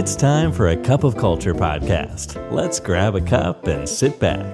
[0.00, 2.28] It's time for a cup of culture podcast.
[2.58, 4.52] Let's grab a cup and sit back.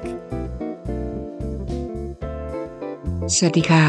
[3.35, 3.87] สวัสดีค่ะ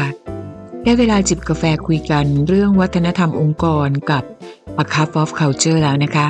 [0.82, 4.24] ได้เวลาจิบกาแฟคุยกันเรื่องวัฒนธรรมองค์กรกับ
[4.82, 6.28] A Cup of Culture แล้วนะคะ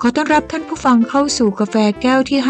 [0.00, 2.40] ขอต้อนรับท่านผู้ฟังเข้าสู่กาแฟแก้วที่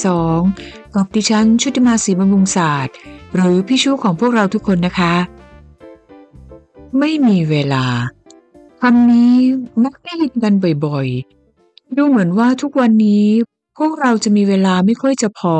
[0.00, 2.94] 552 กับดิฉันชุติมาศรีบำรุงศาสตร์
[3.34, 5.14] หรือพี่ชูของพวกเราทุกคนนะคะ
[6.98, 7.86] ไม่มีเวลา
[8.84, 9.34] คำนี้
[9.84, 10.54] มักได้ยินกัน
[10.86, 13.26] บ่อยๆ ดูเหมือนว่าทุกวันนี้
[13.78, 15.56] พวกเราจะมีเวลาไม่ค่อยจะพอ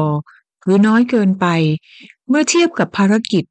[0.62, 1.46] หรือน้อยเกินไป
[2.28, 3.44] เมื่อเทียบกับภารกิจ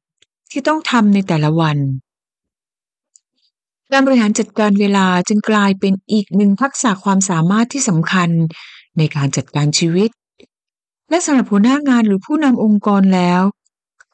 [0.50, 1.78] ที่ต้องทำในแต่ละวัน
[3.92, 8.30] การบริหารจัดการเวลาจึงกลายเป็นอีกหนึ่งทักษะความสามารถที่สำคัญ
[8.98, 10.10] ในการจัดการชีวิต
[11.10, 13.42] และสำหรับหัวหน้างานหรือผู้นำองค์กรแล้ว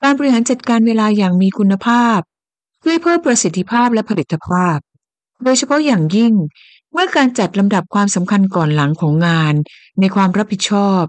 [0.02, 2.18] การบริหารจัดการเวลาอย่างมีคุณภาพ
[2.80, 4.78] เพื่อเพิ่มประสิทธิภาพและผลิตภาพ
[5.44, 6.32] โดยเฉพาะอย่างยิ่ง
[6.92, 9.54] เมื่อการจัดลำดับความสำคัญก่อนหลังของงาน
[10.00, 11.02] ในความรับผิดชอบ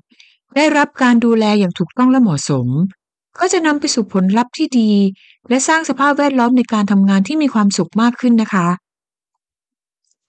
[0.56, 2.67] ได้รับการดูแลอย่างถูกต้องและเหมาะสม
[3.39, 4.92] ก็จะนำไปสู่ผลลัพธ์ที่ดี
[5.50, 8.67] และสร้างสภาพแวดล้อมในการทำงานที่มีความสุขมากขึ้นนะคะ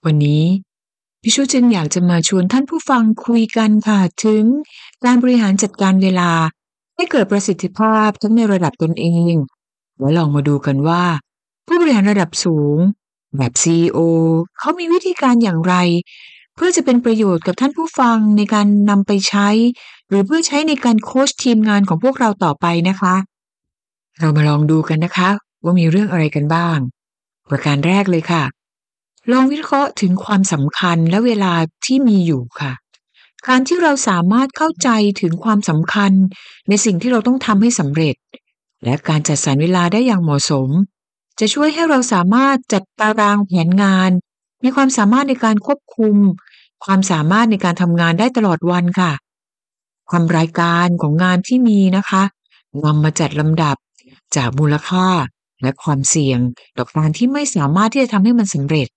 [0.05, 0.43] วันนี้
[1.21, 4.43] พี่ชูจึงอยากจะมาชวนท่านผู้ฟังคุยกันค่ะถึง
[5.05, 6.31] การบริหารจัดการเวลา
[6.95, 9.33] ให้เกิดประสิทธิภาพทั้งในระดับตนเอง
[9.99, 11.03] และลองมาดูกันว่า
[11.67, 12.77] ผู้บริหารระดับสูง
[13.37, 13.99] แบบ CEO
[14.59, 15.75] เขามีวิธีการอย่างไร
[16.55, 19.49] เพื่อจะเป็นประโยชน์กับท่านผู้ฟังในการนำไปใช้
[20.09, 23.15] หรือเพื่อใช้ในการโค้ชทีมงานของพวกเราต่อไปนะคะ
[24.19, 25.29] เรามาลองดูกันนะคะ
[25.63, 26.77] ว่ามีเรื่องอะไรกันบ้าง
[27.49, 28.43] ประการแรกเลยค่ะ
[29.31, 31.53] ลองวิเคราะห์ถึงความสำคัญและเวลา
[31.85, 32.71] ที่มีอยู่ค่ะ
[33.47, 34.89] การที่เราสามารถเข้าใจ
[35.21, 36.11] ถึงความสำคัญ
[36.69, 38.15] ในสิ่งที่เราต้องทำให้สำเร็จ
[38.83, 40.69] และการจัดสรรเวลาได้อย่างเหมาะสม
[41.39, 44.11] จะช่วยให้เราสามารถจัดตารางแผนงาน
[44.63, 46.15] มีความสามารถในการควบคุม
[46.85, 49.11] ความสามารถในการทำงานได้ตลอดวันค่ะ
[50.09, 52.23] ความรายการของงานที่มีนะคะ
[52.83, 53.75] นำมาจัดลำดับ
[54.35, 55.07] จากมูลค่า
[55.61, 56.39] และความเสี่ยง
[56.77, 58.87] ต่อการที่ไม่สามารถที่จะทำให้มันสำเร็จ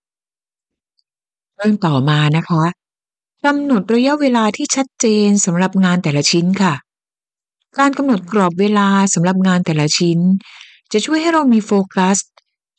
[1.57, 2.65] เรื่องต่อมานะคะ
[3.45, 6.75] กำหนดระยะเวลาที่ชัดเจนสำหรับงานแต่ละชิ้นค่ะ
[7.79, 10.19] การกำหนดกรอบเวลาสำหรับงานแต่ละชิ้น
[10.93, 12.17] จะช่วยให้เรามีโฟกัส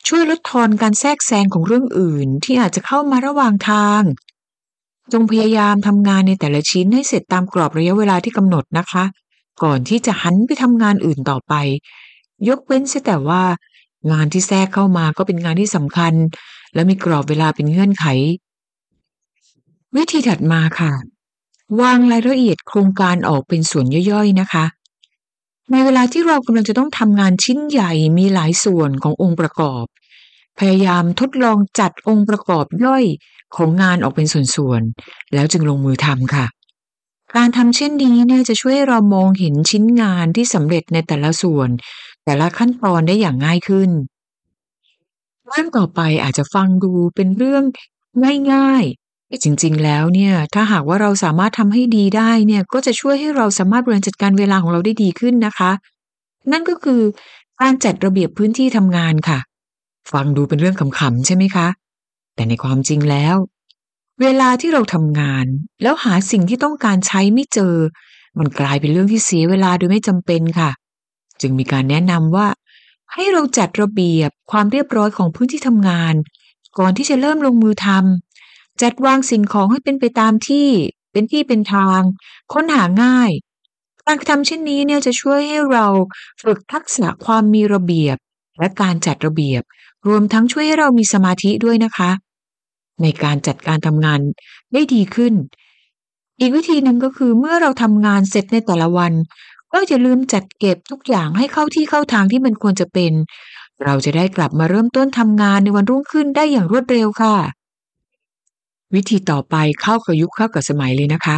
[0.08, 4.02] ช่วยลดทอนการแทรกแซงของเรื่องอื่นที่อาจจะเข้ามาระหว่างทาง
[5.14, 9.04] จงพยายามทำงานในแต่ละชิ้นให้เสร็จตามกรอบระยะเวลาที่กำหนดนะคะ
[9.64, 11.54] ก่อนที่จะหันไปทำงานอื่นต่อไป
[12.48, 13.44] ยกเว้นเสียแต่ว่า
[14.12, 16.14] งานที่แทรกเข้ามาก็เป็นงานที่สำคัญ
[16.74, 18.06] และมีกรอบเวลาเป็นเงื่อนไข
[19.96, 20.94] วิธีถัดมาค่ะ
[21.82, 24.66] วางรายละเอียดโครงการออกเป็นส่วนย่อยๆนะคะ
[25.72, 29.86] ในเวลาที่เรากำลังจะต้องทำงานชิ้นใหญ่มีหลายส่วนขององค์ประกอบ
[30.60, 33.06] พยายามทดลองจัดองค์ประกอบย่อย
[33.56, 36.46] ของงานออกเป็นส่วนๆ แล้วจึงลงมือทำค่ะ
[37.36, 41.70] การทำเช่นนี้เนี่ยจะช่วยเรามองเห็นชิ้นงานที่สำเร็จในแต่ละส่วน
[42.26, 43.90] แต่ละขั้นตอนได้อย่างง่ายขึ้น
[45.48, 47.64] เรื่องต่อไปอาจจะฟังดูเป็นเรื่อง
[48.54, 48.84] ง่าย
[49.44, 55.72] จริง ๆ แล้วเนี่ยถ้าหากว่าเราสามารถทำให้ดีได้เนี่ยก็จะช่วยให้เราสามารถบริหารจัดการเวลาของเราได้ดีขึ้นนะคะ
[56.52, 57.02] นั่นก็คือ
[57.62, 59.40] การจัดระเบียบพื้นที่ทำงานค่ะ
[60.12, 61.68] ฟังดูเป็นเรื่องขำๆใช่ไหมคะ
[62.36, 63.36] แต่ในความจริงแล้ว
[64.22, 65.46] เวลาที่เราทำงาน
[65.82, 67.76] แล้วหาสิ่งที่ต้องการใช้ไม่เจอ
[68.40, 70.72] มันกลายเป็นเรื่องที่เสียเวลาโดยไม่จำเป็นค่ะ
[71.42, 72.48] จึงมีการแนะนำว่า
[73.14, 76.14] ให้เราจัดระเบียบความเรียบร้อยของพื้นที่ทำงาน
[76.80, 78.33] ก่อนที่จะเริ่มลงมือทำ
[78.84, 80.68] จัดวางสิ่งของให้เป็นไปตามที่
[81.12, 82.02] เป็นที่เป็นทาง
[82.54, 83.32] ค้นหาง่าย
[84.06, 85.88] การทำเช่นนี้เนี่ยจะช่วยให้เรา
[86.42, 88.18] ฝึกทักษะความมีระเบียบ
[88.60, 89.62] และการจัดระเบียบ
[90.08, 92.12] รวมทั้งช่วยให้เรามีสมาธิด้วยนะคะ
[93.02, 94.20] ในการจัดการทำงาน
[94.74, 95.34] ได้ดีขึ้น
[96.40, 99.14] อีกวิธีหนึ่งก็คือเมื่อเราทำงานเสร็จในแต่ละวัน
[99.72, 103.14] ก็อย่าลืมจัดเก็บทุกอย่างให้เข้าที่เข้าทางที่มันควรจะเป็น
[103.84, 107.36] เราจะได้กลับมาเริ่มต้นทำงานในวันรุ่งขึ้นได้อย่างรวดเร็วค่ะ
[108.96, 111.38] วิธีต่อไปเข้ากับยุคเข้ากับสมัยเลยนะคะ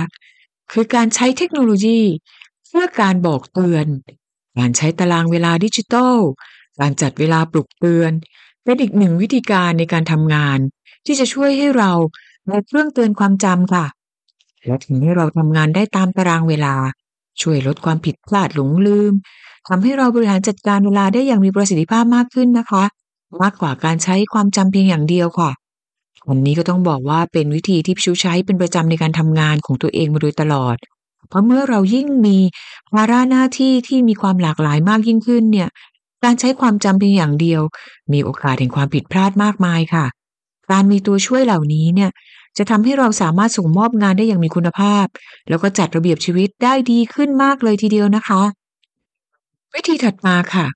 [0.72, 2.00] คือการใช้เทคโนโลยี
[2.68, 3.88] เพื่อการบอกเตือน
[4.60, 6.18] การใช้ตารางเวลาดิจิทัล
[6.80, 8.12] การจัดเวลาปลุกเตือน
[8.64, 10.60] เป็นอีกหนึ่งวิธีการในการทำงาน
[11.06, 11.92] ที่จะช่วยให้เรา
[12.50, 13.86] มีเครื่องเตือนความจำค่ะ
[14.66, 16.76] และถึงให้เราทำงานได้ตามตารางเวลา
[17.42, 19.14] ช่วยลดความผิดพลาดหลงลืม
[19.68, 22.84] ทำให้เราบริหารจัดการเวลาได้อย่างมีประสิทธิภาพมากขึ้นนะคะ
[23.42, 25.52] มากกว่าการใช้ความจำเพียงอย่างเดียวค่ะ
[26.30, 30.78] วันนี้ก็ต้องบอกว่าเป็นวิธีที่พิชูใช้เป็นประจำในการทำงานของตัวเองมาโดยตลอด
[31.30, 32.38] เพราะเมื่อเรายิ่งมี
[32.94, 35.70] ภาระหน้าที่ที่มีความหลากหลายมากยิ่งขึ้นเนี่ย
[36.24, 37.62] การใช้ความจำเพียงอย่างเดียว
[38.14, 40.06] มีโอกาสแห่งความผิดพลาดมากมายค่ะ
[40.72, 42.12] การมีตัวช่วยเหล่านี้เนี่ย
[42.58, 45.06] จะทำให้เราสามารถส่งมอบงานได้อย่างมีคุณภาพ
[45.50, 48.42] แล้วก็จัดระเบียบชีวิตได้ดีขึ้นมากเลยทีเดียวนะคะ
[49.74, 50.68] วิธีถัดมาค่ะ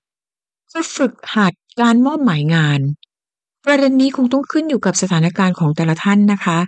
[0.70, 2.80] คือฝึกหัดการมอบหมายงาน
[3.64, 6.58] ประเด็นนี้คงต้องขึ้นอยู่กับสถานการณ์ของแต่ละท่านนะคะ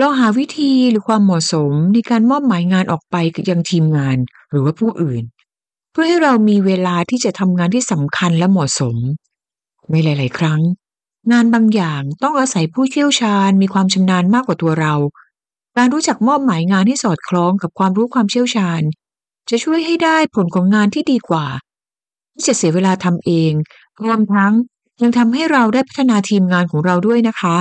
[0.00, 3.16] ลองหาวิธีหรือความเหมาะสมในการมอบหมายงานออกไป
[3.50, 4.16] ยังทีมงาน
[4.50, 5.22] หรือว่าผู้อื่น
[5.92, 8.96] เพื่อให้เรามีเวลาที่จะทำงานที่สำคัญและเหมาะสม
[9.90, 10.60] ในหลาย ๆ ครั้ง
[11.32, 14.94] งานบางอย่างต้องอาศัยผู้เชี่ยวชาญ มีความชำนาญมากกว่าตัวเรา
[15.76, 18.82] การรู้จักมอบหมายงานที่สอดคล้องกับความรู้ความเชี่ยวชาญ
[19.50, 21.46] จะช่วยให้ได้ผลของงานที่ดีกว่า
[22.34, 23.52] ที่จะเสียเวลาทำเอง
[24.04, 24.52] รวมทั้ง
[25.02, 27.56] ยังทำให้เราได้พัฒนาทีมงานของเราด้วยนะคะ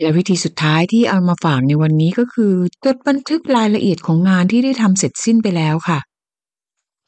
[0.00, 5.98] และวิธีสุดท้ายที่เอามาฝากในวันนี้ก็คือจดบันทึกรายละเอียดของงานที่ได้ทำเสร็จสิ้นไปแล้วค่ะ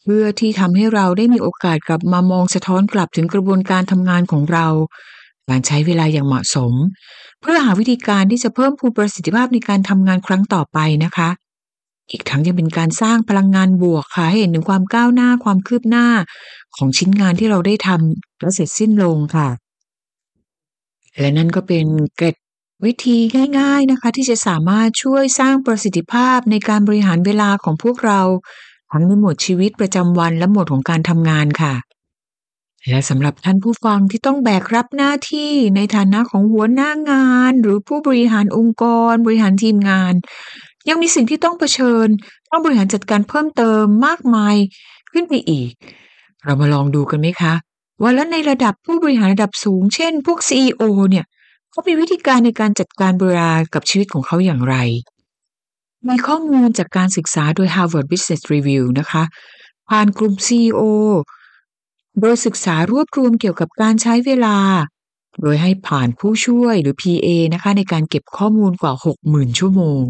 [0.02, 4.66] เพื่อที่ทำให้เราได้มีโอกาสกลับมามองสะท้อนกลับถึงกระบวนการทำงานของเรา
[5.48, 6.72] การใช้เวลาอย่างเหมาะสม
[7.40, 11.28] เพื่อหาวิธีการที่จะเพิ่มพูนประสิทธิภาพในการทำงานครั้งต่อไปนะคะ
[12.10, 16.06] อีกทั้งยังเป็นการสร้างพลังงานบวกค่ะให้เห็นถึงความก้าวหน้าความคืบหน้า
[16.76, 19.48] ของชิ้นงานที่เราได้ทำและเสร็จสิ้นลงค่ะ
[21.18, 21.86] และนั่นก็เป็น
[22.16, 22.36] เกร็ด
[22.84, 23.18] วิธี
[23.58, 28.20] ง่าย ๆนะคะ ที่จะสามารถช่วยสร้างประสิทธิภาพในการบริหารเวลาของพวกเรา
[28.90, 31.74] ทั้งในหมวดชีวิตประจำวันและหมวดของการทำงานค่ะ
[32.88, 40.14] และสำหรับท่านผู้ฟังที่ต้องแบกรับหน้าที่ในฐานะของหัวหน้างาน หรือผู้บริหารองค์กร บริหารทีมงาน
[40.88, 42.08] ยังมีสิ่งที่ต้องเผชิญ
[42.50, 44.56] ต้องบริหารจัดการเพิ่มเติมมากมาย
[45.12, 45.70] ขึ้นไปอีก
[46.44, 47.54] เรามาลองดูกันไหมคะ
[48.02, 51.24] ว่าแล้วในระดับผู้บริหารระดับสูง เช่น พวก CEO เนี่ย
[51.70, 54.76] เขามีวิธีการในการจัดการเวลากับชีวิตของเขาอย่างไร
[56.08, 59.22] มีข้อมูลจากการศึกษาโดย Harvard Business Review นะคะ
[59.88, 60.82] ผ่านกลุ่ม CEO
[62.20, 64.56] โดยศึกษารวบรวมเกี่ยวกับการใช้เวลา
[65.40, 68.92] โดยให้ผ่านผู้ช่วยหรือ PA นะคะในการเก็บข้อมูลกว่า
[69.26, 70.02] 60,000 ชั่วโมง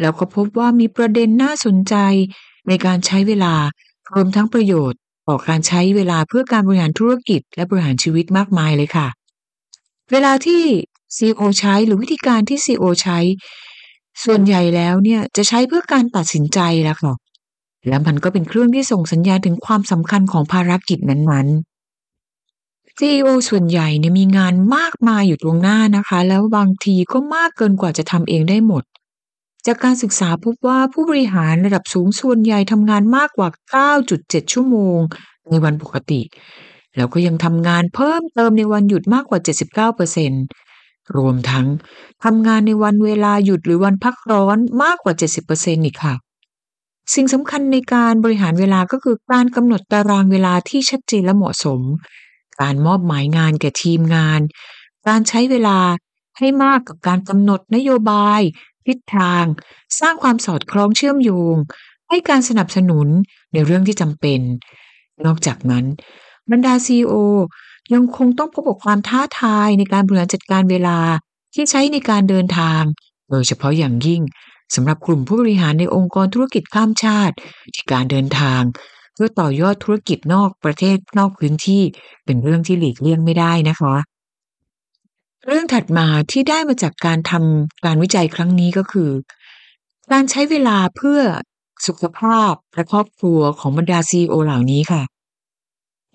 [0.00, 1.94] แล้วก็พบว่ามีประเด็นน่าสนใจ
[2.68, 3.54] ในการใช้เวลา
[4.14, 4.98] รวมทั้งประโยชน์
[5.28, 9.08] ต่อการใช้เวลาเพื่อการบริหารธุรกิจ และบริหารชีวิตมากมายเลยค่ะ
[10.12, 10.62] เวลาที่
[11.16, 13.18] CEO ใช้หรือวิธีการที่ CEO ใช้
[14.24, 17.14] ส่วนใหญ่แล้วเนี่ยจะใช้เพื่อการตัดสินใจแล้วค่ะ
[17.88, 28.84] และมันก็เป็นเครื่องที่ส่งสัญญาณถึงความสำคัญของภารกิจนั้นๆ CEO ส่วนใหญ่เนี่ยมีงานมากมายอยู่ตรงหน้านะคะ แล้วบางทีก็มากเกินกว่าจะทำเองได้หมด
[29.66, 33.48] จากการศึกษาพบว่าผู้บริหารระดับสูงส่วนใหญ่ทำงานมากกว่า
[34.02, 34.98] 9.7 ชั่วโมง
[35.50, 36.20] ในวันปกติ
[36.96, 39.40] แล้วก็ยังทำงานเพิ่มเติมในวันหยุดมากกว่า
[40.28, 41.66] 79%รวมทั้ง
[42.24, 45.14] ทำงานในวันเวลาหยุดหรือวันพักร้อนมากกว่า
[45.50, 46.14] 70%อีกค่ะ
[47.14, 51.80] สิ่งสำคัญในการบริหารเวลาก็คือการกำหนดตารางเวลาที่ชัดเจนและเหมาะสม
[52.60, 54.40] การมอบหมายงานแก่ทีมงาน
[55.08, 55.78] การใช้เวลา
[56.38, 58.40] ให้มากกับการกำหนดนโยบาย
[58.86, 59.44] ทิศทาง
[60.00, 61.56] สร้างความสอดคล้องเชื่อมโยง
[62.08, 63.08] ให้การสนับสนุน
[63.52, 64.40] ในเรื่องที่จำเป็น
[65.26, 65.84] นอกจากนั้น
[66.50, 67.12] บรรดาซีโอ
[67.94, 70.98] ยังคงต้องพบกับความท้าทายในการบริหารจัดการเวลา
[71.54, 72.82] ที่ใช้ในการเดินทาง
[73.30, 74.22] โดยเฉพาะอย่างยิ่ง
[74.74, 77.34] สำหรับกลุ่มผู้บริหารในองค์กรธุรกิจข้ามชาติ
[77.74, 78.62] ที่การเดินทาง
[79.14, 81.82] เพื่อต่อยอดธุรกิจนอกประเทศนอกพื้นที่
[82.24, 83.94] เป็นเรื่องที่หลีกเลี่ยงไม่ได้นะคะ
[85.46, 89.10] เรื่องถัดมาที่ได้มาจากการทำการวิจัยครั้งนี้ก็คือ
[90.12, 91.20] การใช้เวลาเพื่อ
[91.86, 95.02] สุขภาพและครอบครัวของบรรดาซีโอเหล่านี้ค่ะ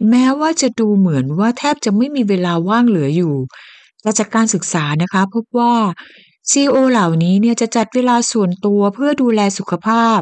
[0.10, 3.34] แม้ว่าจะดูเหมือนว่าแทบจะไม่มีเวลาว่างเหลืออยู่
[4.01, 5.74] แต่จากการศึกษานะคะพบว่า
[6.51, 10.20] ซีโอเหล่านี้เนี่ยจะจัดเวลาส่วนตัวเพื่อดูแลสุขภาพ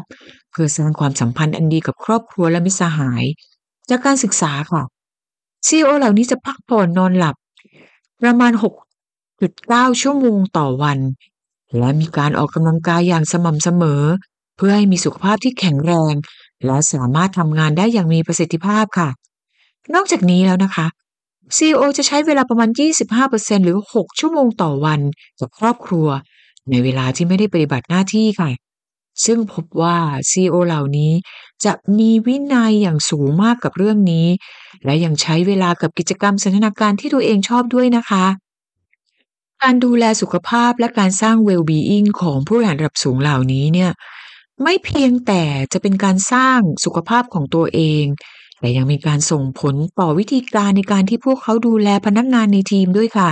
[0.50, 3.24] เพื่อสร้างความสัมพันธ์อันดีกับครอบครัวและมิตรสหาย
[3.90, 4.82] จากการศึกษาค่ะ
[5.66, 7.34] ซีโอเหล่านี้จะพักผ่อนนอนหลับ
[8.22, 8.52] ประมาณ
[9.40, 10.98] 6.9 ชั่วโมงต่อวัน
[11.78, 14.02] และมีการออกกำลังกายอย่างสม่ำเสมอ
[14.56, 16.14] เพื่อให้มีสุขภาพที่แข็งแรง
[16.64, 19.08] และสามารถทำงานได้อย่างมีประสิทธิภาพค่ะ
[19.94, 20.86] นอกจากนี้แล้วนะคะ
[21.56, 22.70] CEO จะใช้เวลาประมาณ
[23.16, 25.00] 25%หรือ 6 ชั่วโมงต่อวัน
[25.40, 26.08] กับครอบครัว
[26.70, 28.50] ในเวลาที่ไม่ได้ปฏิบัติหน้าที่ค่ะ
[29.24, 29.96] ซึ่งพบว่า
[30.30, 31.12] CEO เหล่านี้
[31.64, 34.26] จะมีวินัยอย่างสูงมากกับเรื่องนี้
[34.84, 38.24] และยังใช้เวลากับกิจกรรมสันทนาการที่ตัวเองชอบด้วยนะคะ
[39.62, 43.90] การดูแลสุขภาพและการสร้าง well-being ของผู้บริหารระดับสูงเหล่านี้เนี่ย
[44.62, 48.04] ไม่เพียงแต่จะเป็นการสร้างสุขภาพของตัวเอง
[48.58, 53.30] แต่ยังมีการส่งผลต่อวิธีการในการที่พวกเขาดูแลพนักงานในทีมด้วยค่ะ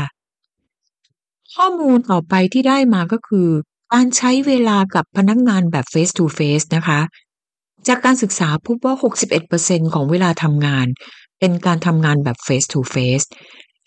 [1.54, 3.48] ข้อมูลต่อไปที่ได้มาก็คือ
[3.92, 7.00] การใช้เวลากับพนักงานแบบ face to face นะคะ
[7.88, 8.94] จากการศึกษาพบว่า
[9.44, 10.86] 61%ของเวลาทำงาน
[11.38, 13.26] เป็นการทำงานแบบ face to face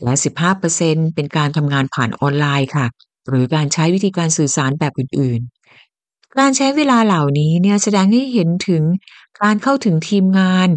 [0.03, 2.85] และ 15%เป็นการทำงานผ่านออนไลน์ค่ะ
[3.27, 8.83] หรือการใช้วิธีการสื่อสารแบบอื่นๆ การใช้เวลาเหล่านี้เนี่ยแสดงให้เห็นถึง
[9.41, 10.67] การเข้าถึงทีมงาน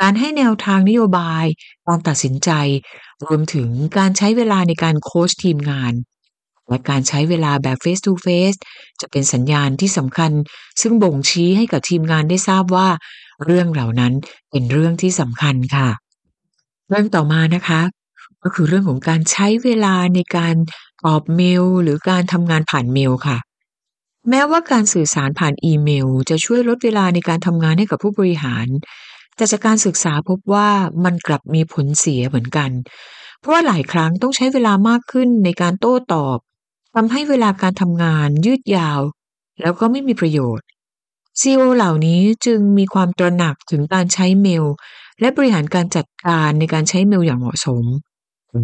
[0.00, 1.44] การให้แนวทางนโยบาย
[1.86, 2.50] การตัดสินใจ
[3.24, 3.68] รวมถึง
[3.98, 5.92] การใช้เวลาในการโค้ชทีมงาน
[6.68, 8.58] และการใช้เวลาแบบ face to face
[9.00, 10.30] จะเป็นสัญญาณที่สำคัญ
[10.80, 12.88] ซึ่งบ่งชี้ให้กับทีมงานได้ทราบว่า
[13.44, 14.12] เรื่องเหล่านั้น
[14.50, 15.88] เป็นเรื่องที่สำคัญค่ะ
[16.88, 17.80] เรื่องต่อมานะคะ
[18.46, 20.54] ก็คือเรื่องของการใช้เวลาในการ
[21.04, 23.38] ตอบเมล หรือการทำงานผ่านเมลค่ะ
[24.30, 28.66] แม้ว่าการสื่อสารผ่านอีเมล จะช่วยลดเวลาในการทำงานให้กับผู้บริหาร
[29.36, 30.68] แต่จากการศึกษาพบว่า
[31.04, 32.70] มันกลับมีผลเสียเหมือนกัน
[33.40, 36.38] เพราะว่าหลายครั้งต้องใช้เวลามากขึ้นในการโต้ตอบ
[36.94, 39.00] ทำให้เวลาการทำงานยืดยาว
[39.62, 40.66] แล้วก็ไม่มีประโยชน์
[41.40, 44.64] CEO เหล่านี้จึงมีความตระหนักถึงการใช้เมล
[45.20, 47.84] และบริหารการจัดการในการใช้เมลอย่างเหมาะสม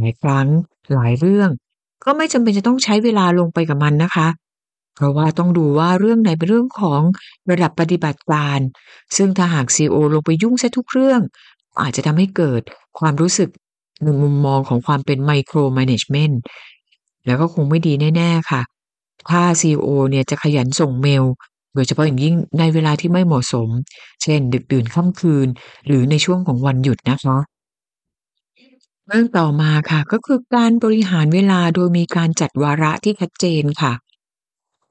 [0.00, 0.48] หลายครั้ง
[0.94, 1.50] หลายเรื่อง
[2.04, 4.28] ก็ไม่จำเป็นจะต้องใช้เวลาลงไปกับมันนะคะ
[4.96, 7.02] เพราะว่าต้องดูว่าเรื่องไหนเป็นเรื่องของ
[7.50, 8.60] ระดับปฏิบัติการ
[9.16, 11.20] ซึ่งถ้าหาก CEO ลงไปยุ่งซะทุกเรื่อง
[11.82, 12.62] อาจจะทำให้เกิด
[12.98, 13.48] ความรู้สึก
[14.02, 16.34] ในมุมมองของความเป็นไมโคร management
[17.26, 18.62] แล้วก็คงไม่ดีแน่ ๆ ค่ะ
[19.30, 21.24] ถ้า CEO เนี่ยจะขยันส่งเมล
[21.74, 23.68] โดยเฉพาะอย่างยิ่งในเวลาที่ไม่เหมาะสม
[24.22, 25.46] เช่น ดึกดื่นค่ำคืน
[25.86, 27.38] หรือในช่วงของวันหยุดนะคะ
[29.08, 33.92] เรื่องต่อมาค่ะ ก็คือการบริหารเวลาโดยมีการจัดวาระที่ชัดเจนค่ะ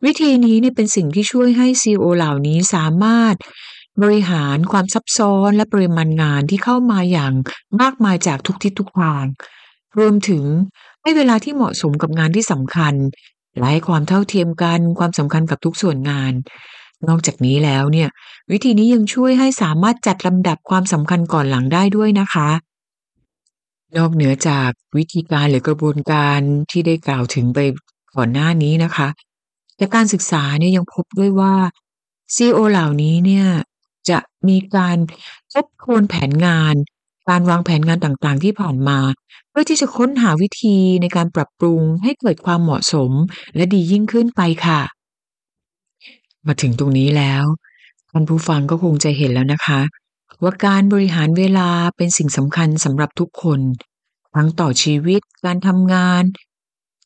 [0.05, 3.35] วิธีนี้เนี่ยเป็นสิ่งที่ช่วยให้ CEO เหล่านี้สามารถ
[4.01, 7.33] บริหารความซับซ้อนและปริมาณงานที่เข้ามาอย่าง
[7.81, 9.25] มากมายจากทุกทิศทุกทาง
[9.99, 10.43] รวมถึง
[11.01, 12.93] ให้เวลาที่เหมาะสมกับงานที่สำคัญ
[13.57, 16.33] และให้ความเท่าเทียมกันความสำคัญกับทุกส่วนงาน
[17.07, 18.09] นอกจากนี้แล้วเนี่ย
[18.51, 22.49] วิธีนี้ยังช่วยให้สามารถจัดลำดับความสำคัญก่อนหลังได้ด้วยนะคะ
[23.97, 26.39] นอกเหนือจากวิธีการหรือกระบวนการ
[26.71, 27.59] ที่ได้กล่าวถึงไป
[28.15, 29.07] ก่อนหน้านี้นะคะ
[29.77, 31.53] แต่การศึกษาเนี่ยยังพบด้วยว่า
[32.35, 33.47] CEO เหล่านี้เนี่ย
[34.09, 34.97] จะมีการ
[35.53, 36.75] ทบทวนแผนงาน
[37.29, 38.99] การวางแผนงานต่างๆ ที่ผ่านมา
[39.49, 43.11] เพื่อที่จะค้นหาวิธีในการปรับปรุงให้เกิดความเหมาะสม
[43.55, 44.81] และดียิ่งขึ้นไปค่ะ
[46.47, 47.45] มาถึงตรงนี้แล้ว
[48.11, 49.79] ท่านผู้ฟังก็คงจะเห็นแล้วนะคะ
[50.43, 53.59] ว่าการบริหารเวลาเป็นสิ่งสำคัญสำหรับทุกคน
[54.35, 56.23] ทั้งต่อชีวิต การทำงาน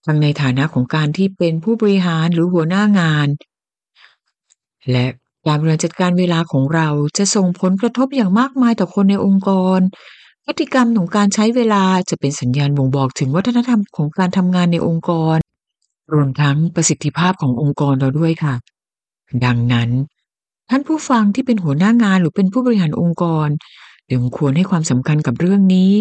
[0.05, 3.27] ทั้งในฐานะของการที่เป็นผู้บริหารหรือหัวหน้างาน
[4.91, 5.05] และ
[5.47, 9.79] การบริหารจัดการเวลาของเราจะส่งผลกระทบอย่างมากมายต่อคนในองค์กร
[10.45, 15.37] พฤติกรรมของการใช้เวลาจะเป็นสัญญาณบ่งบอกถึงวัฒนธรรมของการทำงานในองค์กร
[16.13, 18.55] รวมทั้งประสิทธิภาพขององค์กรเราด้วยค่ะ
[19.45, 19.89] ดังนั้น
[20.69, 23.47] ท่านผู้ฟังที่เป็นหัวหน้างานหรือเป็นผู้บริหารองค์กร
[24.09, 25.91] จึงควรให้ความสำคัญกับเรื่องนี้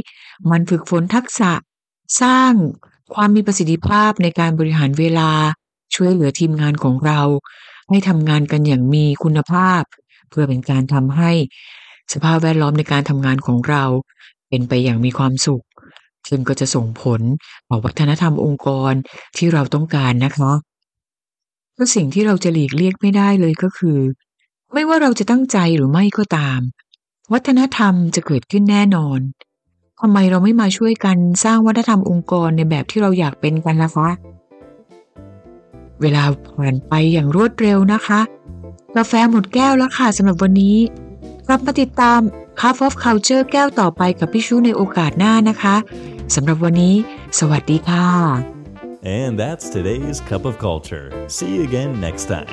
[0.50, 1.52] มันฝึกฝนทักษะ
[2.22, 2.52] สร้าง
[3.14, 5.30] ความมีประสิทธิภาพในการบริหารเวลา
[5.94, 7.20] ช่วยเหลือทีมงานของเรา
[7.90, 9.82] ให้ทำงานกันอย่างมีคุณภาพ
[10.30, 11.32] เพื่อเป็นการทำให้
[12.12, 13.84] สภาพแวดล้อมในการทำงานของเรา
[14.48, 15.64] เป็นไปอย่างมีความสุข
[16.28, 17.20] ซึ่งก็จะส่งผล
[17.68, 18.92] ต่อวัฒนธรรมองค์กร
[19.36, 20.52] ที่เราต้องการนะคะ
[21.74, 23.98] เพราะสิ่งที่เราจะหลีกเลี่ยงไม่ได้เลยก็คือ
[24.76, 26.60] ไม่ว่าเราจะตั้งใจหรือไม่ก็ตาม
[27.32, 29.20] วัฒนธรรมจะเกิดขึ้นแน่นอน
[30.00, 34.08] ทำไมเราไม่มาช่วยกันสร้างวัฒนธรรมองค์กรในแบบที่เราอยากเป็นกันล่ะคะ
[36.00, 36.22] เวลา
[36.56, 38.20] ผ่านไปอย่างรวดเร็วนะคะ
[38.96, 40.76] กาแฟหมดแก้วแล้วค่ะสำหรับวันนี้
[41.46, 42.20] กลับมาติดตาม
[42.60, 45.76] Cup of Culture แก้วต่อไปกับพี่ชูในโอกาสหน้านะคะ
[46.34, 46.94] สำหรับวันนี้
[47.38, 48.06] สวัสดีค่ะ
[49.20, 51.06] And that's today's Cup of Culture.
[51.36, 52.52] See you again next time.